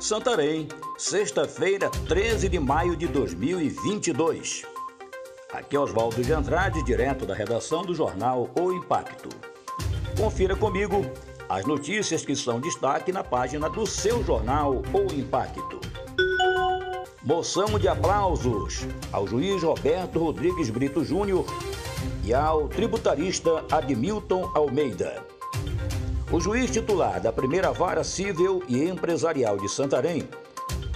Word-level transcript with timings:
Santarém, 0.00 0.66
sexta-feira, 0.96 1.90
13 2.08 2.48
de 2.48 2.58
maio 2.58 2.96
de 2.96 3.06
2022. 3.06 4.64
Aqui 5.52 5.76
é 5.76 5.78
Oswaldo 5.78 6.22
de 6.22 6.32
Andrade, 6.32 6.82
direto 6.82 7.26
da 7.26 7.34
redação 7.34 7.82
do 7.82 7.94
jornal 7.94 8.50
O 8.58 8.72
Impacto. 8.72 9.28
Confira 10.16 10.56
comigo 10.56 11.04
as 11.50 11.66
notícias 11.66 12.24
que 12.24 12.34
são 12.34 12.58
destaque 12.58 13.12
na 13.12 13.22
página 13.22 13.68
do 13.68 13.86
seu 13.86 14.24
jornal 14.24 14.80
O 14.90 15.12
Impacto. 15.12 15.78
Moção 17.22 17.78
de 17.78 17.86
aplausos 17.86 18.86
ao 19.12 19.26
juiz 19.26 19.62
Roberto 19.62 20.18
Rodrigues 20.18 20.70
Brito 20.70 21.04
Júnior 21.04 21.44
e 22.24 22.32
ao 22.32 22.68
tributarista 22.68 23.66
Admilton 23.70 24.50
Almeida. 24.54 25.39
O 26.32 26.38
juiz 26.38 26.70
titular 26.70 27.20
da 27.20 27.32
primeira 27.32 27.72
vara 27.72 28.04
civil 28.04 28.62
e 28.68 28.84
empresarial 28.84 29.56
de 29.56 29.68
Santarém, 29.68 30.28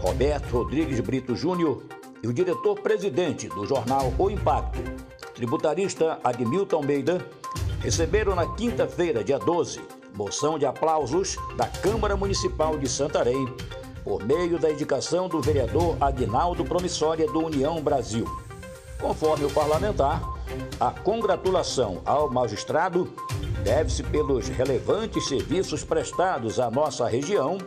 Roberto 0.00 0.50
Rodrigues 0.50 0.98
Brito 0.98 1.36
Júnior, 1.36 1.84
e 2.20 2.26
o 2.26 2.32
diretor-presidente 2.32 3.48
do 3.48 3.64
jornal 3.64 4.12
O 4.18 4.28
Impacto, 4.28 4.80
tributarista 5.32 6.18
Admilton 6.24 6.78
Almeida, 6.78 7.24
receberam 7.78 8.34
na 8.34 8.44
quinta-feira, 8.56 9.22
dia 9.22 9.38
12, 9.38 9.80
moção 10.12 10.58
de 10.58 10.66
aplausos 10.66 11.36
da 11.56 11.68
Câmara 11.68 12.16
Municipal 12.16 12.76
de 12.76 12.88
Santarém, 12.88 13.46
por 14.02 14.24
meio 14.24 14.58
da 14.58 14.68
indicação 14.68 15.28
do 15.28 15.40
vereador 15.40 15.96
Agnaldo 16.00 16.64
Promissória 16.64 17.28
do 17.28 17.46
União 17.46 17.80
Brasil. 17.80 18.26
Conforme 19.00 19.44
o 19.44 19.50
parlamentar, 19.50 20.20
a 20.80 20.90
congratulação 20.90 22.02
ao 22.04 22.28
magistrado 22.28 23.08
deve-se 23.62 24.02
pelos 24.02 24.48
relevantes 24.48 25.28
serviços 25.28 25.84
prestados 25.84 26.58
à 26.58 26.70
nossa 26.70 27.06
região 27.06 27.58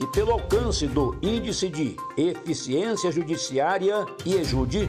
e 0.00 0.06
pelo 0.08 0.32
alcance 0.32 0.86
do 0.86 1.16
Índice 1.20 1.68
de 1.68 1.94
Eficiência 2.16 3.10
Judiciária 3.10 4.06
e 4.24 4.34
EJUDE, 4.34 4.88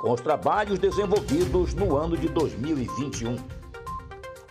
com 0.00 0.12
os 0.12 0.20
trabalhos 0.20 0.78
desenvolvidos 0.78 1.74
no 1.74 1.96
ano 1.96 2.16
de 2.16 2.28
2021. 2.28 3.36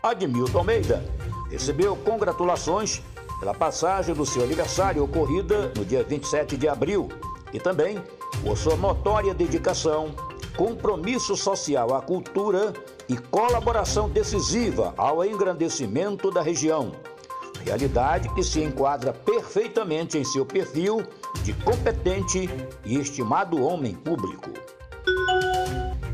Admilton 0.04 0.60
Almeida 0.60 1.04
recebeu 1.50 1.96
congratulações 1.96 3.02
pela 3.40 3.54
passagem 3.54 4.14
do 4.16 4.26
seu 4.26 4.44
aniversário 4.44 5.04
ocorrida 5.04 5.72
no 5.76 5.86
dia 5.86 6.04
27 6.04 6.58
de 6.58 6.68
abril 6.68 7.08
e 7.54 7.60
também 7.60 8.02
por 8.44 8.58
sua 8.58 8.76
notória 8.76 9.34
dedicação, 9.34 10.16
compromisso 10.56 11.36
social 11.36 11.94
à 11.94 12.02
cultura 12.02 12.74
e 13.08 13.16
colaboração 13.18 14.10
decisiva 14.10 14.94
ao 14.98 15.24
engrandecimento 15.24 16.32
da 16.32 16.42
região. 16.42 16.92
Realidade 17.64 18.30
que 18.34 18.44
se 18.44 18.62
enquadra 18.64 19.14
perfeitamente 19.14 20.18
em 20.18 20.24
seu 20.24 20.46
perfil 20.46 21.04
de 21.44 21.54
competente 21.54 22.50
e 22.86 22.98
estimado 22.98 23.62
homem 23.64 23.94
público. 23.94 24.52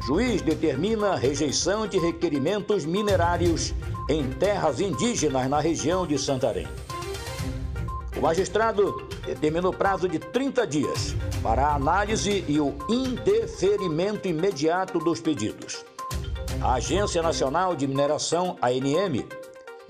Juiz 0.05 0.41
determina 0.41 1.15
rejeição 1.15 1.87
de 1.87 1.97
requerimentos 1.97 2.83
minerários 2.83 3.73
em 4.09 4.29
terras 4.31 4.81
indígenas 4.81 5.49
na 5.49 5.61
região 5.61 6.05
de 6.05 6.17
Santarém. 6.17 6.67
O 8.17 8.21
magistrado 8.21 9.07
determinou 9.25 9.73
prazo 9.73 10.07
de 10.07 10.19
30 10.19 10.67
dias 10.67 11.15
para 11.41 11.67
a 11.67 11.75
análise 11.75 12.43
e 12.47 12.59
o 12.59 12.75
indeferimento 12.89 14.27
imediato 14.27 14.99
dos 14.99 15.19
pedidos. 15.21 15.85
A 16.61 16.75
Agência 16.75 17.21
Nacional 17.21 17.75
de 17.75 17.87
Mineração, 17.87 18.57
ANM, 18.61 19.25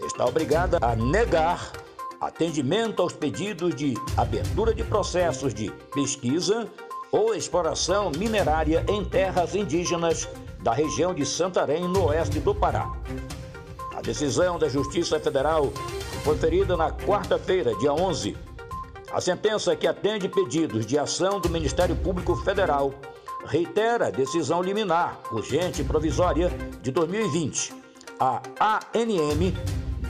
está 0.05 0.25
obrigada 0.25 0.77
a 0.81 0.95
negar 0.95 1.71
atendimento 2.19 3.01
aos 3.01 3.13
pedidos 3.13 3.75
de 3.75 3.93
abertura 4.17 4.73
de 4.73 4.83
processos 4.83 5.53
de 5.53 5.69
pesquisa 5.93 6.67
ou 7.11 7.35
exploração 7.35 8.11
minerária 8.17 8.83
em 8.89 9.03
terras 9.05 9.53
indígenas 9.53 10.27
da 10.61 10.73
região 10.73 11.13
de 11.13 11.25
Santarém, 11.25 11.87
no 11.87 12.05
oeste 12.05 12.39
do 12.39 12.55
Pará. 12.55 12.91
A 13.95 14.01
decisão 14.01 14.57
da 14.57 14.67
Justiça 14.67 15.19
Federal 15.19 15.71
foi 16.23 16.37
ferida 16.37 16.75
na 16.75 16.91
quarta-feira, 16.91 17.75
dia 17.75 17.93
11. 17.93 18.35
A 19.13 19.21
sentença 19.21 19.75
que 19.75 19.85
atende 19.85 20.27
pedidos 20.27 20.87
de 20.87 20.97
ação 20.97 21.39
do 21.39 21.47
Ministério 21.47 21.95
Público 21.95 22.35
Federal 22.35 22.91
reitera 23.45 24.07
a 24.07 24.09
decisão 24.09 24.59
liminar 24.59 25.21
urgente 25.31 25.81
e 25.81 25.85
provisória 25.85 26.49
de 26.81 26.89
2020. 26.89 27.73
A 28.19 28.79
ANM 28.95 29.53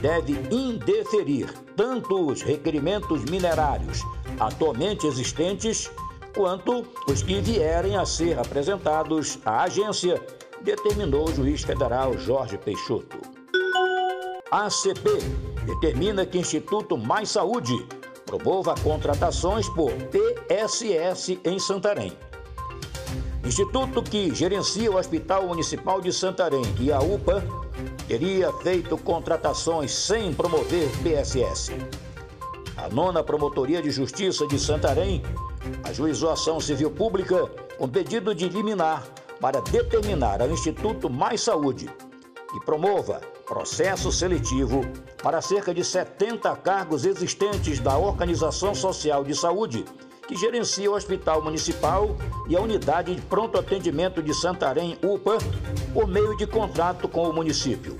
deve 0.00 0.32
indeferir 0.50 1.52
tanto 1.76 2.30
os 2.30 2.40
requerimentos 2.40 3.24
minerários 3.24 4.00
atualmente 4.40 5.06
existentes 5.06 5.90
quanto 6.34 6.86
os 7.06 7.22
que 7.22 7.42
vierem 7.42 7.96
a 7.96 8.06
ser 8.06 8.38
apresentados 8.38 9.38
à 9.44 9.64
agência, 9.64 10.20
determinou 10.62 11.28
o 11.28 11.34
juiz 11.34 11.62
federal 11.62 12.16
Jorge 12.18 12.56
Peixoto. 12.56 13.18
ACP 14.50 15.10
determina 15.66 16.24
que 16.24 16.38
Instituto 16.38 16.96
Mais 16.96 17.28
Saúde 17.28 17.74
promova 18.38 18.74
contratações 18.82 19.68
por 19.68 19.92
PSS 19.92 21.38
em 21.44 21.58
Santarém. 21.58 22.12
Instituto 23.44 24.02
que 24.02 24.34
gerencia 24.34 24.90
o 24.90 24.96
Hospital 24.96 25.46
Municipal 25.46 26.00
de 26.00 26.12
Santarém 26.12 26.64
e 26.80 26.90
a 26.90 26.98
UPA 26.98 27.44
teria 28.08 28.52
feito 28.54 28.96
contratações 28.98 29.92
sem 29.92 30.34
promover 30.34 30.88
PSS. 31.02 31.72
A 32.76 32.88
nona 32.88 33.22
Promotoria 33.22 33.80
de 33.80 33.90
Justiça 33.90 34.46
de 34.48 34.58
Santarém 34.58 35.22
ajuizou 35.84 36.30
ação 36.30 36.58
civil 36.58 36.90
pública 36.90 37.46
com 37.78 37.88
pedido 37.88 38.34
de 38.34 38.48
liminar 38.48 39.06
para 39.40 39.60
determinar 39.60 40.42
ao 40.42 40.50
Instituto 40.50 41.08
Mais 41.08 41.40
Saúde 41.40 41.88
que 42.50 42.64
promova 42.64 43.20
processo 43.46 44.10
seletivo 44.10 44.84
para 45.22 45.40
cerca 45.40 45.72
de 45.72 45.84
70 45.84 46.54
cargos 46.56 47.04
existentes 47.04 47.80
da 47.80 47.96
Organização 47.96 48.74
Social 48.74 49.24
de 49.24 49.34
Saúde 49.34 49.84
que 50.26 50.36
gerencia 50.36 50.90
o 50.90 50.94
Hospital 50.94 51.42
Municipal 51.42 52.16
e 52.48 52.56
a 52.56 52.60
Unidade 52.60 53.14
de 53.14 53.20
Pronto 53.22 53.56
Atendimento 53.58 54.22
de 54.22 54.34
Santarém, 54.34 54.98
UPA, 55.02 55.38
por 55.92 56.08
meio 56.08 56.34
de 56.36 56.46
contrato 56.46 57.08
com 57.08 57.28
o 57.28 57.32
município. 57.32 57.98